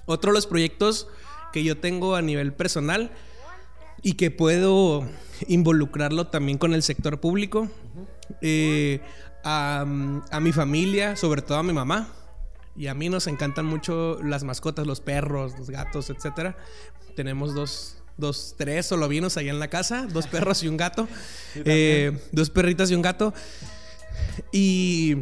Otro 0.07 0.31
de 0.31 0.35
los 0.35 0.47
proyectos 0.47 1.09
que 1.53 1.65
yo 1.65 1.79
tengo 1.79 2.17
a 2.17 2.23
nivel 2.23 2.53
personal 2.53 3.13
y 4.03 4.15
que 4.15 4.31
puedo 4.31 5.07
involucrarlo 5.49 6.27
también 6.29 6.59
con 6.59 6.75
el 6.75 6.83
sector 6.83 7.21
público. 7.21 7.69
eh, 8.41 9.01
a, 9.45 9.81
a 9.81 10.41
mi 10.41 10.53
familia, 10.53 11.17
sobre 11.17 11.43
todo 11.43 11.59
a 11.59 11.63
mi 11.63 11.73
mamá. 11.73 12.09
Y 12.77 12.87
a 12.87 12.95
mí 12.95 13.09
nos 13.09 13.27
encantan 13.27 13.67
mucho 13.67 14.19
las 14.23 14.45
mascotas, 14.45 14.87
los 14.87 15.01
perros, 15.01 15.59
los 15.59 15.69
gatos, 15.69 16.09
etcétera. 16.11 16.57
Tenemos 17.17 17.55
dos, 17.55 17.99
dos, 18.17 18.55
tres 18.57 18.87
solovinos 18.87 19.37
ahí 19.37 19.49
en 19.49 19.59
la 19.59 19.69
casa, 19.69 20.07
dos 20.11 20.27
perros 20.27 20.63
y 20.63 20.69
un 20.69 20.77
gato. 20.77 21.09
Eh, 21.55 22.19
dos 22.33 22.49
perritas 22.49 22.91
y 22.91 22.95
un 22.95 23.03
gato. 23.03 23.35
Y 24.53 25.17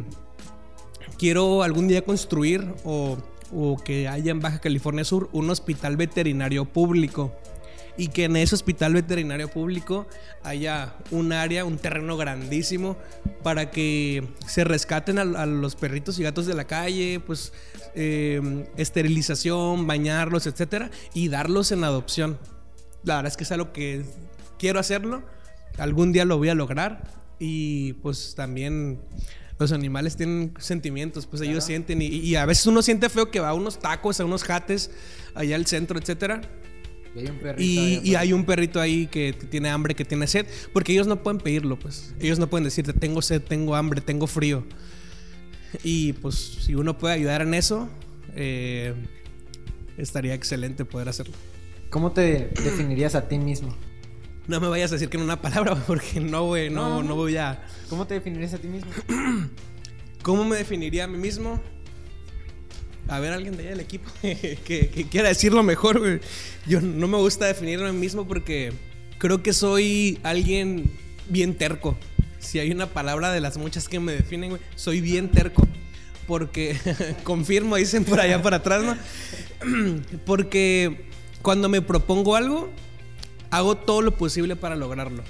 quiero 1.17 1.61
algún 1.63 1.89
día 1.89 2.03
construir 2.03 2.73
o, 2.85 3.17
o 3.53 3.77
que 3.77 4.07
haya 4.07 4.31
en 4.31 4.39
Baja 4.39 4.59
California 4.59 5.03
Sur 5.03 5.29
un 5.31 5.49
hospital 5.49 5.97
veterinario 5.97 6.65
público. 6.65 7.35
Y 7.97 8.07
que 8.07 8.23
en 8.23 8.37
ese 8.37 8.55
hospital 8.55 8.93
veterinario 8.93 9.49
público 9.49 10.07
haya 10.43 10.95
un 11.11 11.33
área, 11.33 11.65
un 11.65 11.77
terreno 11.77 12.15
grandísimo 12.15 12.97
para 13.43 13.69
que 13.69 14.29
se 14.47 14.63
rescaten 14.63 15.19
a, 15.19 15.23
a 15.23 15.45
los 15.45 15.75
perritos 15.75 16.17
y 16.17 16.23
gatos 16.23 16.45
de 16.45 16.53
la 16.53 16.63
calle, 16.63 17.19
pues 17.19 17.51
eh, 17.93 18.65
esterilización, 18.77 19.87
bañarlos, 19.87 20.47
etcétera, 20.47 20.89
y 21.13 21.27
darlos 21.27 21.73
en 21.73 21.83
adopción. 21.83 22.39
La 23.03 23.17
verdad 23.17 23.31
es 23.31 23.37
que 23.37 23.43
es 23.43 23.51
algo 23.51 23.73
que 23.73 24.05
quiero 24.57 24.79
hacerlo. 24.79 25.23
Algún 25.77 26.13
día 26.13 26.23
lo 26.23 26.37
voy 26.37 26.49
a 26.49 26.55
lograr. 26.55 27.03
Y 27.39 27.93
pues 27.93 28.35
también 28.35 29.01
los 29.61 29.71
animales 29.71 30.17
tienen 30.17 30.53
sentimientos, 30.59 31.25
pues 31.25 31.41
ellos 31.41 31.63
sienten. 31.63 32.01
Y, 32.01 32.07
y 32.07 32.35
a 32.35 32.45
veces 32.45 32.65
uno 32.67 32.81
siente 32.81 33.09
feo 33.09 33.31
que 33.31 33.39
va 33.39 33.49
a 33.49 33.53
unos 33.53 33.79
tacos, 33.79 34.19
a 34.19 34.25
unos 34.25 34.43
jates, 34.43 34.91
allá 35.35 35.55
al 35.55 35.65
centro, 35.65 35.99
etcétera. 35.99 36.41
Y 37.15 37.19
hay 37.19 37.27
un 37.27 37.37
perrito. 37.39 37.61
Y, 37.61 38.15
hay 38.15 38.33
un 38.33 38.45
perrito 38.45 38.79
ahí 38.79 39.07
que 39.07 39.33
tiene 39.33 39.69
hambre, 39.69 39.95
que 39.95 40.05
tiene 40.05 40.27
sed, 40.27 40.45
porque 40.73 40.93
ellos 40.93 41.07
no 41.07 41.21
pueden 41.21 41.39
pedirlo, 41.39 41.77
pues. 41.77 42.13
Ellos 42.19 42.39
no 42.39 42.47
pueden 42.47 42.63
decirte, 42.63 42.93
tengo 42.93 43.21
sed, 43.21 43.41
tengo 43.41 43.75
hambre, 43.75 44.01
tengo 44.01 44.27
frío. 44.27 44.63
Y 45.83 46.13
pues 46.13 46.35
si 46.35 46.75
uno 46.75 46.97
puede 46.97 47.15
ayudar 47.15 47.41
en 47.41 47.53
eso, 47.53 47.89
eh, 48.35 48.93
estaría 49.97 50.33
excelente 50.33 50.85
poder 50.85 51.09
hacerlo. 51.09 51.33
¿Cómo 51.89 52.11
te 52.11 52.51
definirías 52.63 53.15
a 53.15 53.27
ti 53.27 53.37
mismo? 53.37 53.75
No 54.47 54.59
me 54.59 54.67
vayas 54.67 54.91
a 54.91 54.95
decir 54.95 55.09
que 55.09 55.17
en 55.17 55.23
una 55.23 55.41
palabra, 55.41 55.75
porque 55.87 56.19
no, 56.19 56.45
güey, 56.45 56.69
no, 56.69 57.03
No, 57.03 57.15
voy 57.15 57.37
a... 57.37 57.63
¿Cómo 57.89 58.07
te 58.07 58.15
definirías 58.15 58.53
a 58.53 58.57
ti 58.57 58.67
mismo? 58.67 58.91
¿Cómo 60.23 60.45
me 60.45 60.57
definiría 60.57 61.05
a 61.05 61.07
mí 61.07 61.17
mismo? 61.17 61.61
A 63.07 63.19
ver, 63.19 63.33
alguien 63.33 63.57
de 63.57 63.63
allá 63.63 63.69
del 63.71 63.79
equipo 63.81 64.09
que, 64.21 64.57
que 64.63 65.07
quiera 65.09 65.29
decirlo 65.29 65.63
mejor, 65.63 65.99
güey. 65.99 66.19
Yo 66.65 66.79
no 66.81 67.07
me 67.07 67.17
gusta 67.17 67.45
definirme 67.45 67.87
a 67.89 67.91
mí 67.91 67.99
mismo 67.99 68.27
porque 68.27 68.71
creo 69.17 69.43
que 69.43 69.53
soy 69.53 70.19
alguien 70.23 70.91
bien 71.27 71.55
terco. 71.55 71.97
Si 72.39 72.59
hay 72.59 72.71
una 72.71 72.87
palabra 72.87 73.31
de 73.31 73.39
las 73.39 73.57
muchas 73.57 73.87
que 73.87 73.99
me 73.99 74.13
definen, 74.13 74.49
güey, 74.51 74.61
soy 74.75 75.01
bien 75.01 75.29
terco. 75.29 75.67
Porque, 76.27 76.77
confirmo, 77.23 77.75
dicen 77.75 78.03
por 78.03 78.19
allá 78.19 78.41
para 78.41 78.57
atrás, 78.57 78.83
¿no? 78.83 78.97
Porque 80.25 81.05
cuando 81.41 81.69
me 81.69 81.81
propongo 81.81 82.35
algo, 82.35 82.69
hago 83.51 83.75
todo 83.77 84.01
lo 84.01 84.17
posible 84.17 84.55
para 84.55 84.75
lograrlo. 84.75 85.23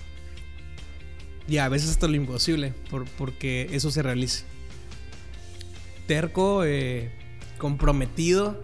Y 1.47 1.57
a 1.57 1.67
veces 1.69 1.89
hasta 1.89 2.07
lo 2.07 2.15
imposible, 2.15 2.73
por- 2.89 3.05
porque 3.05 3.67
eso 3.71 3.91
se 3.91 4.01
realice. 4.01 4.43
Terco, 6.07 6.63
eh, 6.65 7.11
comprometido. 7.57 8.61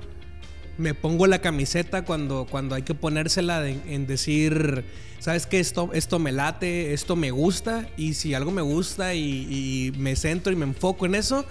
Me 0.77 0.93
pongo 0.93 1.25
la 1.27 1.39
camiseta 1.41 2.03
cuando, 2.05 2.45
cuando 2.49 2.75
hay 2.75 2.83
que 2.83 2.93
ponérsela 2.93 3.61
de- 3.61 3.79
en 3.87 4.05
decir, 4.05 4.85
sabes 5.19 5.47
que 5.47 5.59
esto, 5.59 5.89
esto 5.93 6.19
me 6.19 6.31
late, 6.31 6.93
esto 6.93 7.15
me 7.15 7.31
gusta. 7.31 7.89
Y 7.97 8.13
si 8.13 8.33
algo 8.33 8.51
me 8.51 8.61
gusta 8.61 9.15
y, 9.15 9.91
y 9.93 9.99
me 9.99 10.15
centro 10.15 10.53
y 10.53 10.55
me 10.55 10.65
enfoco 10.65 11.05
en 11.07 11.15
eso, 11.15 11.45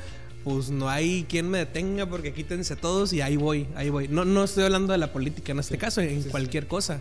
pues 0.45 0.71
no 0.71 0.89
hay 0.89 1.27
quien 1.29 1.51
me 1.51 1.59
detenga 1.59 2.07
porque 2.07 2.33
quítense 2.33 2.77
todos 2.77 3.13
y 3.13 3.21
ahí 3.21 3.37
voy, 3.37 3.67
ahí 3.75 3.91
voy. 3.91 4.07
No, 4.07 4.25
no 4.25 4.45
estoy 4.45 4.63
hablando 4.65 4.93
de 4.93 4.99
la 4.99 5.13
política 5.13 5.51
en 5.53 5.59
este 5.59 5.77
caso, 5.77 6.01
en 6.01 6.23
cualquier 6.23 6.69
cosa. 6.69 7.01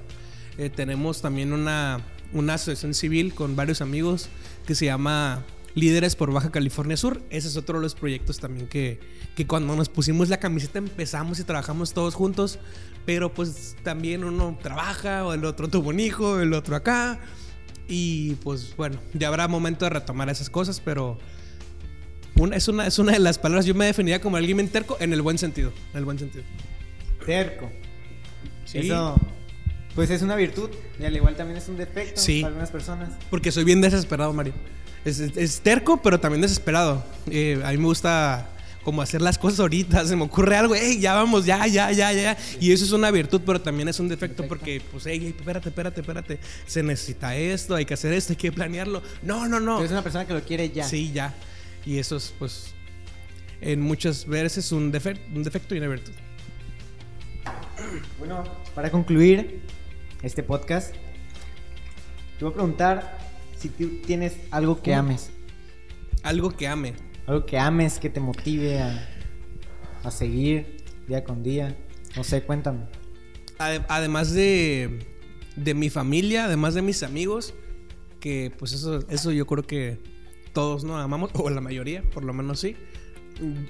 Eh, 0.57 0.69
tenemos 0.69 1.21
también 1.21 1.53
una, 1.53 1.99
una 2.33 2.53
asociación 2.55 2.93
civil 2.93 3.33
con 3.33 3.55
varios 3.55 3.81
amigos 3.81 4.29
que 4.65 4.75
se 4.75 4.85
llama 4.85 5.43
Líderes 5.75 6.15
por 6.15 6.31
Baja 6.31 6.51
California 6.51 6.95
Sur. 6.95 7.21
Ese 7.29 7.49
es 7.49 7.57
otro 7.57 7.79
de 7.79 7.83
los 7.83 7.95
proyectos 7.95 8.39
también 8.39 8.67
que, 8.67 8.99
que 9.35 9.45
cuando 9.45 9.75
nos 9.75 9.89
pusimos 9.89 10.29
la 10.29 10.37
camiseta 10.37 10.79
empezamos 10.79 11.39
y 11.39 11.43
trabajamos 11.43 11.93
todos 11.93 12.15
juntos. 12.15 12.59
Pero 13.05 13.33
pues 13.33 13.75
también 13.83 14.23
uno 14.23 14.57
trabaja, 14.61 15.25
o 15.25 15.33
el 15.33 15.45
otro 15.45 15.67
tuvo 15.67 15.89
un 15.89 15.99
hijo, 15.99 16.39
el 16.39 16.53
otro 16.53 16.75
acá. 16.75 17.19
Y 17.87 18.35
pues 18.35 18.75
bueno, 18.77 18.97
ya 19.13 19.27
habrá 19.27 19.47
momento 19.47 19.85
de 19.85 19.89
retomar 19.91 20.29
esas 20.29 20.49
cosas, 20.49 20.81
pero 20.83 21.19
una, 22.37 22.55
es, 22.55 22.67
una, 22.67 22.87
es 22.87 22.97
una 22.97 23.11
de 23.11 23.19
las 23.19 23.37
palabras. 23.37 23.65
Yo 23.65 23.75
me 23.75 23.85
definiría 23.85 24.21
como 24.21 24.37
alguien 24.37 24.67
terco 24.69 24.97
en 24.99 25.13
el 25.13 25.21
buen 25.21 25.37
sentido. 25.37 25.71
En 25.93 25.99
el 25.99 26.05
buen 26.05 26.17
sentido. 26.17 26.43
Terco. 27.25 27.71
Sí. 28.65 28.79
Eso, 28.79 29.15
pues 29.95 30.09
es 30.11 30.21
una 30.21 30.35
virtud. 30.35 30.69
Y 30.99 31.05
al 31.05 31.15
igual 31.15 31.35
también 31.35 31.57
es 31.57 31.67
un 31.69 31.77
defecto 31.77 32.19
Sí. 32.21 32.41
para 32.41 32.49
algunas 32.49 32.69
personas. 32.71 33.09
Porque 33.29 33.51
soy 33.51 33.63
bien 33.63 33.81
desesperado, 33.81 34.31
Mario. 34.33 34.53
Es, 35.05 35.19
es- 35.19 35.37
es 35.37 35.61
terco, 35.61 36.01
pero 36.01 36.19
también 36.19 36.41
desesperado. 36.41 37.03
Eh, 37.29 37.61
a 37.63 37.71
mí 37.71 37.77
me 37.77 37.85
gusta 37.85 38.49
como 38.83 39.01
hacer 39.01 39.21
las 39.21 39.37
cosas 39.39 39.59
ahorita. 39.61 40.05
Se 40.05 40.15
me 40.15 40.23
ocurre 40.23 40.55
algo, 40.57 40.75
hey, 40.75 40.99
ya 40.99 41.13
vamos, 41.15 41.45
ya, 41.45 41.65
ya, 41.67 41.91
ya, 41.91 42.11
ya. 42.13 42.37
Y 42.59 42.71
eso 42.71 42.85
es 42.85 42.91
una 42.91 43.09
virtud, 43.11 43.41
pero 43.45 43.59
también 43.61 43.87
es 43.87 43.99
un 43.99 44.07
defecto, 44.09 44.47
porque, 44.47 44.81
pues, 44.91 45.05
hey, 45.07 45.33
espérate, 45.37 45.69
espérate, 45.69 46.01
espérate. 46.01 46.39
Se 46.67 46.83
necesita 46.83 47.35
esto, 47.35 47.73
hay 47.75 47.85
que 47.85 47.93
hacer 47.95 48.13
esto, 48.13 48.33
hay 48.33 48.37
que 48.37 48.51
planearlo. 48.51 49.01
No, 49.23 49.47
no, 49.47 49.59
no. 49.59 49.75
Pero 49.77 49.85
es 49.85 49.91
una 49.91 50.03
persona 50.03 50.25
que 50.27 50.33
lo 50.33 50.41
quiere 50.43 50.69
ya. 50.69 50.83
Sí, 50.87 51.11
ya. 51.11 51.33
Y 51.85 51.97
eso 51.99 52.17
es, 52.17 52.33
pues, 52.37 52.73
en 53.61 53.81
muchas 53.81 54.25
veces 54.27 54.71
un, 54.71 54.91
un 55.33 55.43
defecto 55.43 55.73
y 55.75 55.77
una 55.79 55.87
virtud. 55.87 56.13
Bueno, 58.19 58.43
para 58.73 58.89
concluir 58.91 59.61
este 60.25 60.43
podcast, 60.43 60.93
te 62.37 62.43
voy 62.45 62.51
a 62.51 62.53
preguntar 62.55 63.17
si 63.57 63.69
tú 63.69 64.01
tienes 64.05 64.37
algo 64.51 64.81
que 64.81 64.93
ames. 64.93 65.29
Algo 66.23 66.49
que 66.51 66.67
ame. 66.67 66.93
Algo 67.27 67.45
que 67.45 67.57
ames, 67.57 67.99
que 67.99 68.09
te 68.09 68.19
motive 68.19 68.79
a, 68.81 69.07
a 70.03 70.11
seguir 70.11 70.83
día 71.07 71.23
con 71.23 71.43
día. 71.43 71.77
No 72.15 72.23
sé, 72.23 72.43
cuéntame. 72.43 72.85
Ade- 73.59 73.85
Además 73.87 74.33
de, 74.33 75.07
de 75.55 75.73
mi 75.73 75.89
familia, 75.89 76.45
además 76.45 76.73
de 76.73 76.81
mis 76.81 77.03
amigos, 77.03 77.53
que 78.19 78.51
pues 78.57 78.73
eso, 78.73 78.99
eso 79.09 79.31
yo 79.31 79.45
creo 79.45 79.63
que 79.63 79.99
todos 80.53 80.83
no 80.83 80.97
amamos, 80.97 81.29
o 81.35 81.49
la 81.49 81.61
mayoría, 81.61 82.01
por 82.13 82.23
lo 82.23 82.33
menos 82.33 82.59
sí. 82.59 82.75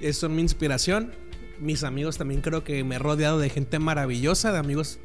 Es 0.00 0.16
son 0.18 0.34
mi 0.34 0.42
inspiración. 0.42 1.12
Mis 1.60 1.84
amigos 1.84 2.18
también 2.18 2.40
creo 2.40 2.64
que 2.64 2.82
me 2.84 2.96
he 2.96 2.98
rodeado 2.98 3.38
de 3.38 3.48
gente 3.50 3.78
maravillosa, 3.78 4.52
de 4.52 4.58
amigos 4.58 4.98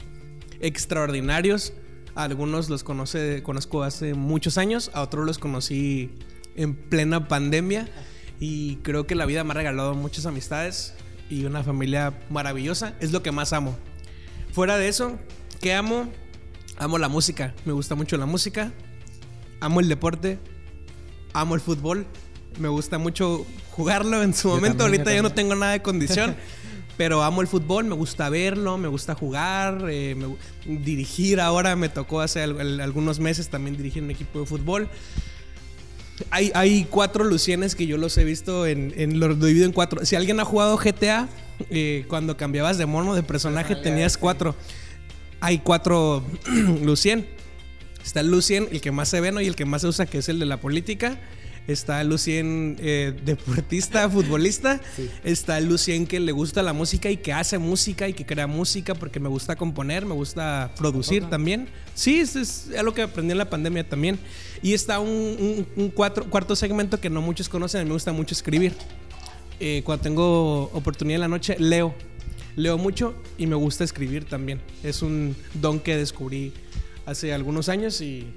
extraordinarios. 0.61 1.73
algunos 2.15 2.69
los 2.69 2.83
conoce, 2.83 3.41
conozco 3.43 3.83
hace 3.83 4.13
muchos 4.13 4.57
años, 4.57 4.91
a 4.93 5.01
otros 5.01 5.25
los 5.25 5.39
conocí 5.39 6.11
en 6.55 6.75
plena 6.75 7.27
pandemia. 7.27 7.89
Y 8.39 8.77
creo 8.77 9.05
que 9.05 9.15
la 9.15 9.25
vida 9.25 9.43
me 9.43 9.51
ha 9.51 9.53
regalado 9.53 9.93
muchas 9.93 10.25
amistades 10.25 10.95
y 11.29 11.45
una 11.45 11.63
familia 11.63 12.19
maravillosa. 12.29 12.95
Es 12.99 13.11
lo 13.11 13.21
que 13.21 13.31
más 13.31 13.53
amo. 13.53 13.77
Fuera 14.51 14.77
de 14.77 14.87
eso, 14.87 15.17
¿qué 15.61 15.73
amo? 15.73 16.11
Amo 16.77 16.97
la 16.97 17.07
música. 17.07 17.53
Me 17.65 17.73
gusta 17.73 17.95
mucho 17.95 18.17
la 18.17 18.25
música. 18.25 18.71
Amo 19.59 19.79
el 19.79 19.87
deporte. 19.87 20.39
Amo 21.33 21.55
el 21.55 21.61
fútbol. 21.61 22.07
Me 22.59 22.67
gusta 22.67 22.97
mucho 22.97 23.45
jugarlo 23.71 24.23
en 24.23 24.33
su 24.33 24.49
momento. 24.49 24.83
Ahorita 24.83 25.13
yo, 25.13 25.21
no 25.21 25.31
tengo 25.31 25.55
nada 25.55 25.73
de 25.73 25.81
condición. 25.81 26.35
pero 27.01 27.23
amo 27.23 27.41
el 27.41 27.47
fútbol, 27.47 27.85
me 27.85 27.95
gusta 27.95 28.29
verlo, 28.29 28.77
me 28.77 28.87
gusta 28.87 29.15
jugar, 29.15 29.87
eh, 29.89 30.15
dirigir. 30.67 31.41
Ahora 31.41 31.75
me 31.75 31.89
tocó 31.89 32.21
hace 32.21 32.43
algunos 32.43 33.19
meses 33.19 33.49
también 33.49 33.75
dirigir 33.75 34.03
un 34.03 34.11
equipo 34.11 34.41
de 34.41 34.45
fútbol. 34.45 34.87
Hay, 36.29 36.85
cuatro 36.91 37.23
Lucienes 37.23 37.73
que 37.73 37.87
yo 37.87 37.97
los 37.97 38.15
he 38.19 38.23
visto 38.23 38.67
en, 38.67 38.93
en 38.97 39.19
lo 39.19 39.33
divido 39.33 39.65
en 39.65 39.71
cuatro. 39.71 40.05
Si 40.05 40.15
alguien 40.15 40.39
ha 40.41 40.45
jugado 40.45 40.77
GTA, 40.77 41.27
eh, 41.71 42.05
cuando 42.07 42.37
cambiabas 42.37 42.77
de 42.77 42.85
mono, 42.85 43.15
de 43.15 43.23
personaje, 43.23 43.75
tenías 43.75 44.15
cuatro. 44.15 44.55
Hay 45.39 45.57
cuatro 45.57 46.23
Lucien. 46.83 47.27
Está 48.05 48.19
el 48.19 48.29
Lucien, 48.29 48.67
el 48.71 48.79
que 48.79 48.91
más 48.91 49.09
se 49.09 49.21
ve, 49.21 49.31
¿no? 49.31 49.41
Y 49.41 49.47
el 49.47 49.55
que 49.55 49.65
más 49.65 49.81
se 49.81 49.87
usa, 49.87 50.05
que 50.05 50.19
es 50.19 50.29
el 50.29 50.37
de 50.37 50.45
la 50.45 50.57
política. 50.57 51.19
Está 51.67 52.03
Lucien 52.03 52.75
eh, 52.79 53.13
deportista, 53.23 54.09
futbolista. 54.09 54.81
Está 55.23 55.59
Lucien 55.59 56.07
que 56.07 56.19
le 56.19 56.31
gusta 56.31 56.63
la 56.63 56.73
música 56.73 57.09
y 57.09 57.17
que 57.17 57.33
hace 57.33 57.57
música 57.57 58.07
y 58.07 58.13
que 58.13 58.25
crea 58.25 58.47
música 58.47 58.95
porque 58.95 59.19
me 59.19 59.29
gusta 59.29 59.55
componer, 59.55 60.05
me 60.05 60.13
gusta 60.13 60.71
producir 60.77 61.29
también. 61.29 61.69
Sí, 61.93 62.19
es, 62.19 62.35
es 62.35 62.69
algo 62.77 62.93
que 62.93 63.03
aprendí 63.03 63.31
en 63.31 63.37
la 63.37 63.49
pandemia 63.49 63.87
también. 63.87 64.19
Y 64.61 64.73
está 64.73 64.99
un, 64.99 65.65
cuarto 65.95 66.55
segmento 66.55 66.99
que 66.99 67.09
no 67.09 67.21
muchos 67.21 67.49
conocen, 67.49 67.81
a 67.81 67.83
mí 67.83 67.89
me 67.89 67.93
gusta 67.93 68.11
mucho 68.11 68.33
escribir. 68.33 68.73
Eh, 69.59 69.83
cuando 69.85 70.01
tengo 70.01 70.63
oportunidad 70.73 71.17
en 71.17 71.21
la 71.21 71.27
noche, 71.27 71.55
leo. 71.59 71.93
Leo 72.55 72.77
mucho 72.77 73.15
y 73.37 73.47
me 73.47 73.55
gusta 73.55 73.83
escribir 73.83 74.25
también. 74.25 74.59
Es 74.83 75.01
un 75.01 75.35
don 75.53 75.79
que 75.79 75.95
descubrí 75.95 76.51
hace 77.05 77.33
algunos 77.33 77.69
años 77.69 78.01
y 78.01 78.27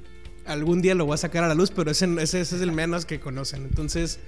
algún 0.46 0.82
día 0.82 0.94
lo 0.94 1.06
voy 1.06 1.14
a 1.14 1.18
sacar 1.18 1.44
a 1.44 1.48
la 1.48 1.54
luz, 1.54 1.70
pero 1.70 1.90
ese, 1.90 2.06
ese, 2.20 2.40
es 2.40 2.52
el 2.52 2.72
menos 2.72 3.06
que 3.06 3.20
conocen. 3.20 3.64
Entonces, 3.64 4.18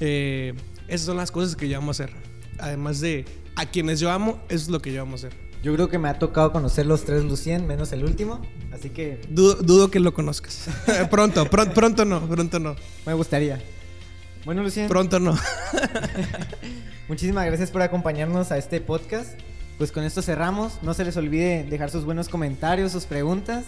eh, 0.00 0.54
esas 0.86 1.06
son 1.06 1.16
las 1.16 1.30
cosas 1.30 1.56
que 1.56 1.68
yo 1.68 1.78
amo 1.78 1.90
hacer. 1.90 2.10
Además 2.58 3.00
de 3.00 3.24
a 3.56 3.66
quienes 3.66 4.00
yo 4.00 4.10
amo, 4.10 4.40
eso 4.48 4.64
es 4.64 4.68
lo 4.68 4.80
que 4.80 4.92
yo 4.92 5.02
amo 5.02 5.16
hacer. 5.16 5.32
Yo 5.62 5.74
creo 5.74 5.88
que 5.88 5.98
me 5.98 6.08
ha 6.08 6.18
tocado 6.18 6.52
conocer 6.52 6.86
los 6.86 7.04
tres 7.04 7.24
Lucien, 7.24 7.66
menos 7.66 7.92
el 7.92 8.04
último. 8.04 8.40
Así 8.72 8.90
que. 8.90 9.20
Dudo, 9.28 9.90
que 9.90 9.98
lo 9.98 10.14
conozcas. 10.14 10.68
pronto, 11.10 11.44
pronto 11.50 12.04
no, 12.04 12.28
pronto 12.28 12.60
no. 12.60 12.76
Me 13.04 13.14
gustaría. 13.14 13.60
Bueno, 14.44 14.62
Lucien. 14.62 14.86
Pronto 14.88 15.18
no. 15.18 15.36
Muchísimas 17.08 17.44
gracias 17.46 17.70
por 17.72 17.82
acompañarnos 17.82 18.52
a 18.52 18.58
este 18.58 18.80
podcast. 18.80 19.38
Pues 19.78 19.90
con 19.90 20.04
esto 20.04 20.22
cerramos. 20.22 20.80
No 20.82 20.94
se 20.94 21.04
les 21.04 21.16
olvide 21.16 21.64
dejar 21.64 21.90
sus 21.90 22.04
buenos 22.04 22.28
comentarios, 22.28 22.92
sus 22.92 23.06
preguntas. 23.06 23.64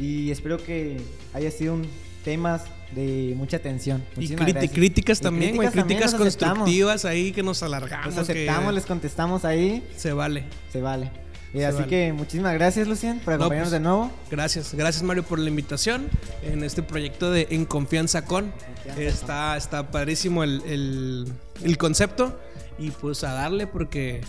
Y 0.00 0.30
espero 0.30 0.56
que 0.56 0.96
haya 1.34 1.50
sido 1.50 1.74
un 1.74 1.86
tema 2.24 2.60
de 2.92 3.34
mucha 3.36 3.58
atención. 3.58 4.02
y 4.16 4.34
críticas 4.68 5.20
también, 5.20 5.56
güey. 5.56 5.68
Críticas, 5.68 6.14
constructivas 6.14 7.04
ahí 7.04 7.32
que 7.32 7.42
nos 7.42 7.62
alargamos. 7.62 8.14
Nos 8.14 8.18
aceptamos, 8.18 8.74
les 8.74 8.86
contestamos 8.86 9.44
ahí. 9.44 9.86
Se 9.96 10.12
vale. 10.12 10.44
Se 10.72 10.80
vale. 10.80 11.10
Y 11.52 11.62
así 11.62 11.82
que 11.84 12.12
muchísimas 12.12 12.54
gracias, 12.54 12.86
Lucien, 12.86 13.18
por 13.20 13.34
acompañarnos 13.34 13.70
pues, 13.70 13.72
de 13.72 13.80
nuevo. 13.80 14.10
Gracias, 14.30 14.72
gracias 14.72 15.02
Mario 15.02 15.24
por 15.24 15.40
la 15.40 15.48
invitación 15.48 16.08
en 16.44 16.62
este 16.62 16.82
proyecto 16.82 17.32
de 17.32 17.48
En 17.50 17.64
Confianza 17.64 18.24
con. 18.24 18.52
está, 18.96 19.56
está 19.56 19.90
padrísimo 19.90 20.44
el, 20.44 21.26
el, 21.62 21.78
concepto 21.78 22.38
y 22.78 22.92
pues 22.92 23.24
a 23.24 23.32
darle 23.32 23.66
porque 23.66 24.20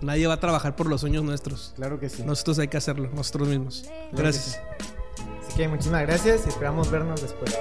nadie 0.00 0.26
va 0.26 0.34
a 0.34 0.40
trabajar 0.40 0.74
por 0.74 0.88
los 0.88 1.00
sueños 1.00 1.22
nuestros. 1.22 1.74
Claro 1.76 2.00
que 2.00 2.08
sí. 2.08 2.24
Nosotros 2.24 2.58
hay 2.58 2.66
que 2.66 2.76
hacerlo, 2.76 3.08
nosotros 3.14 3.48
mismos. 3.48 3.84
gracias. 4.12 4.58
Que 5.56 5.68
muchísimas 5.68 6.02
gracias 6.02 6.46
y 6.46 6.48
esperamos 6.48 6.90
vernos 6.90 7.22
después. 7.22 7.56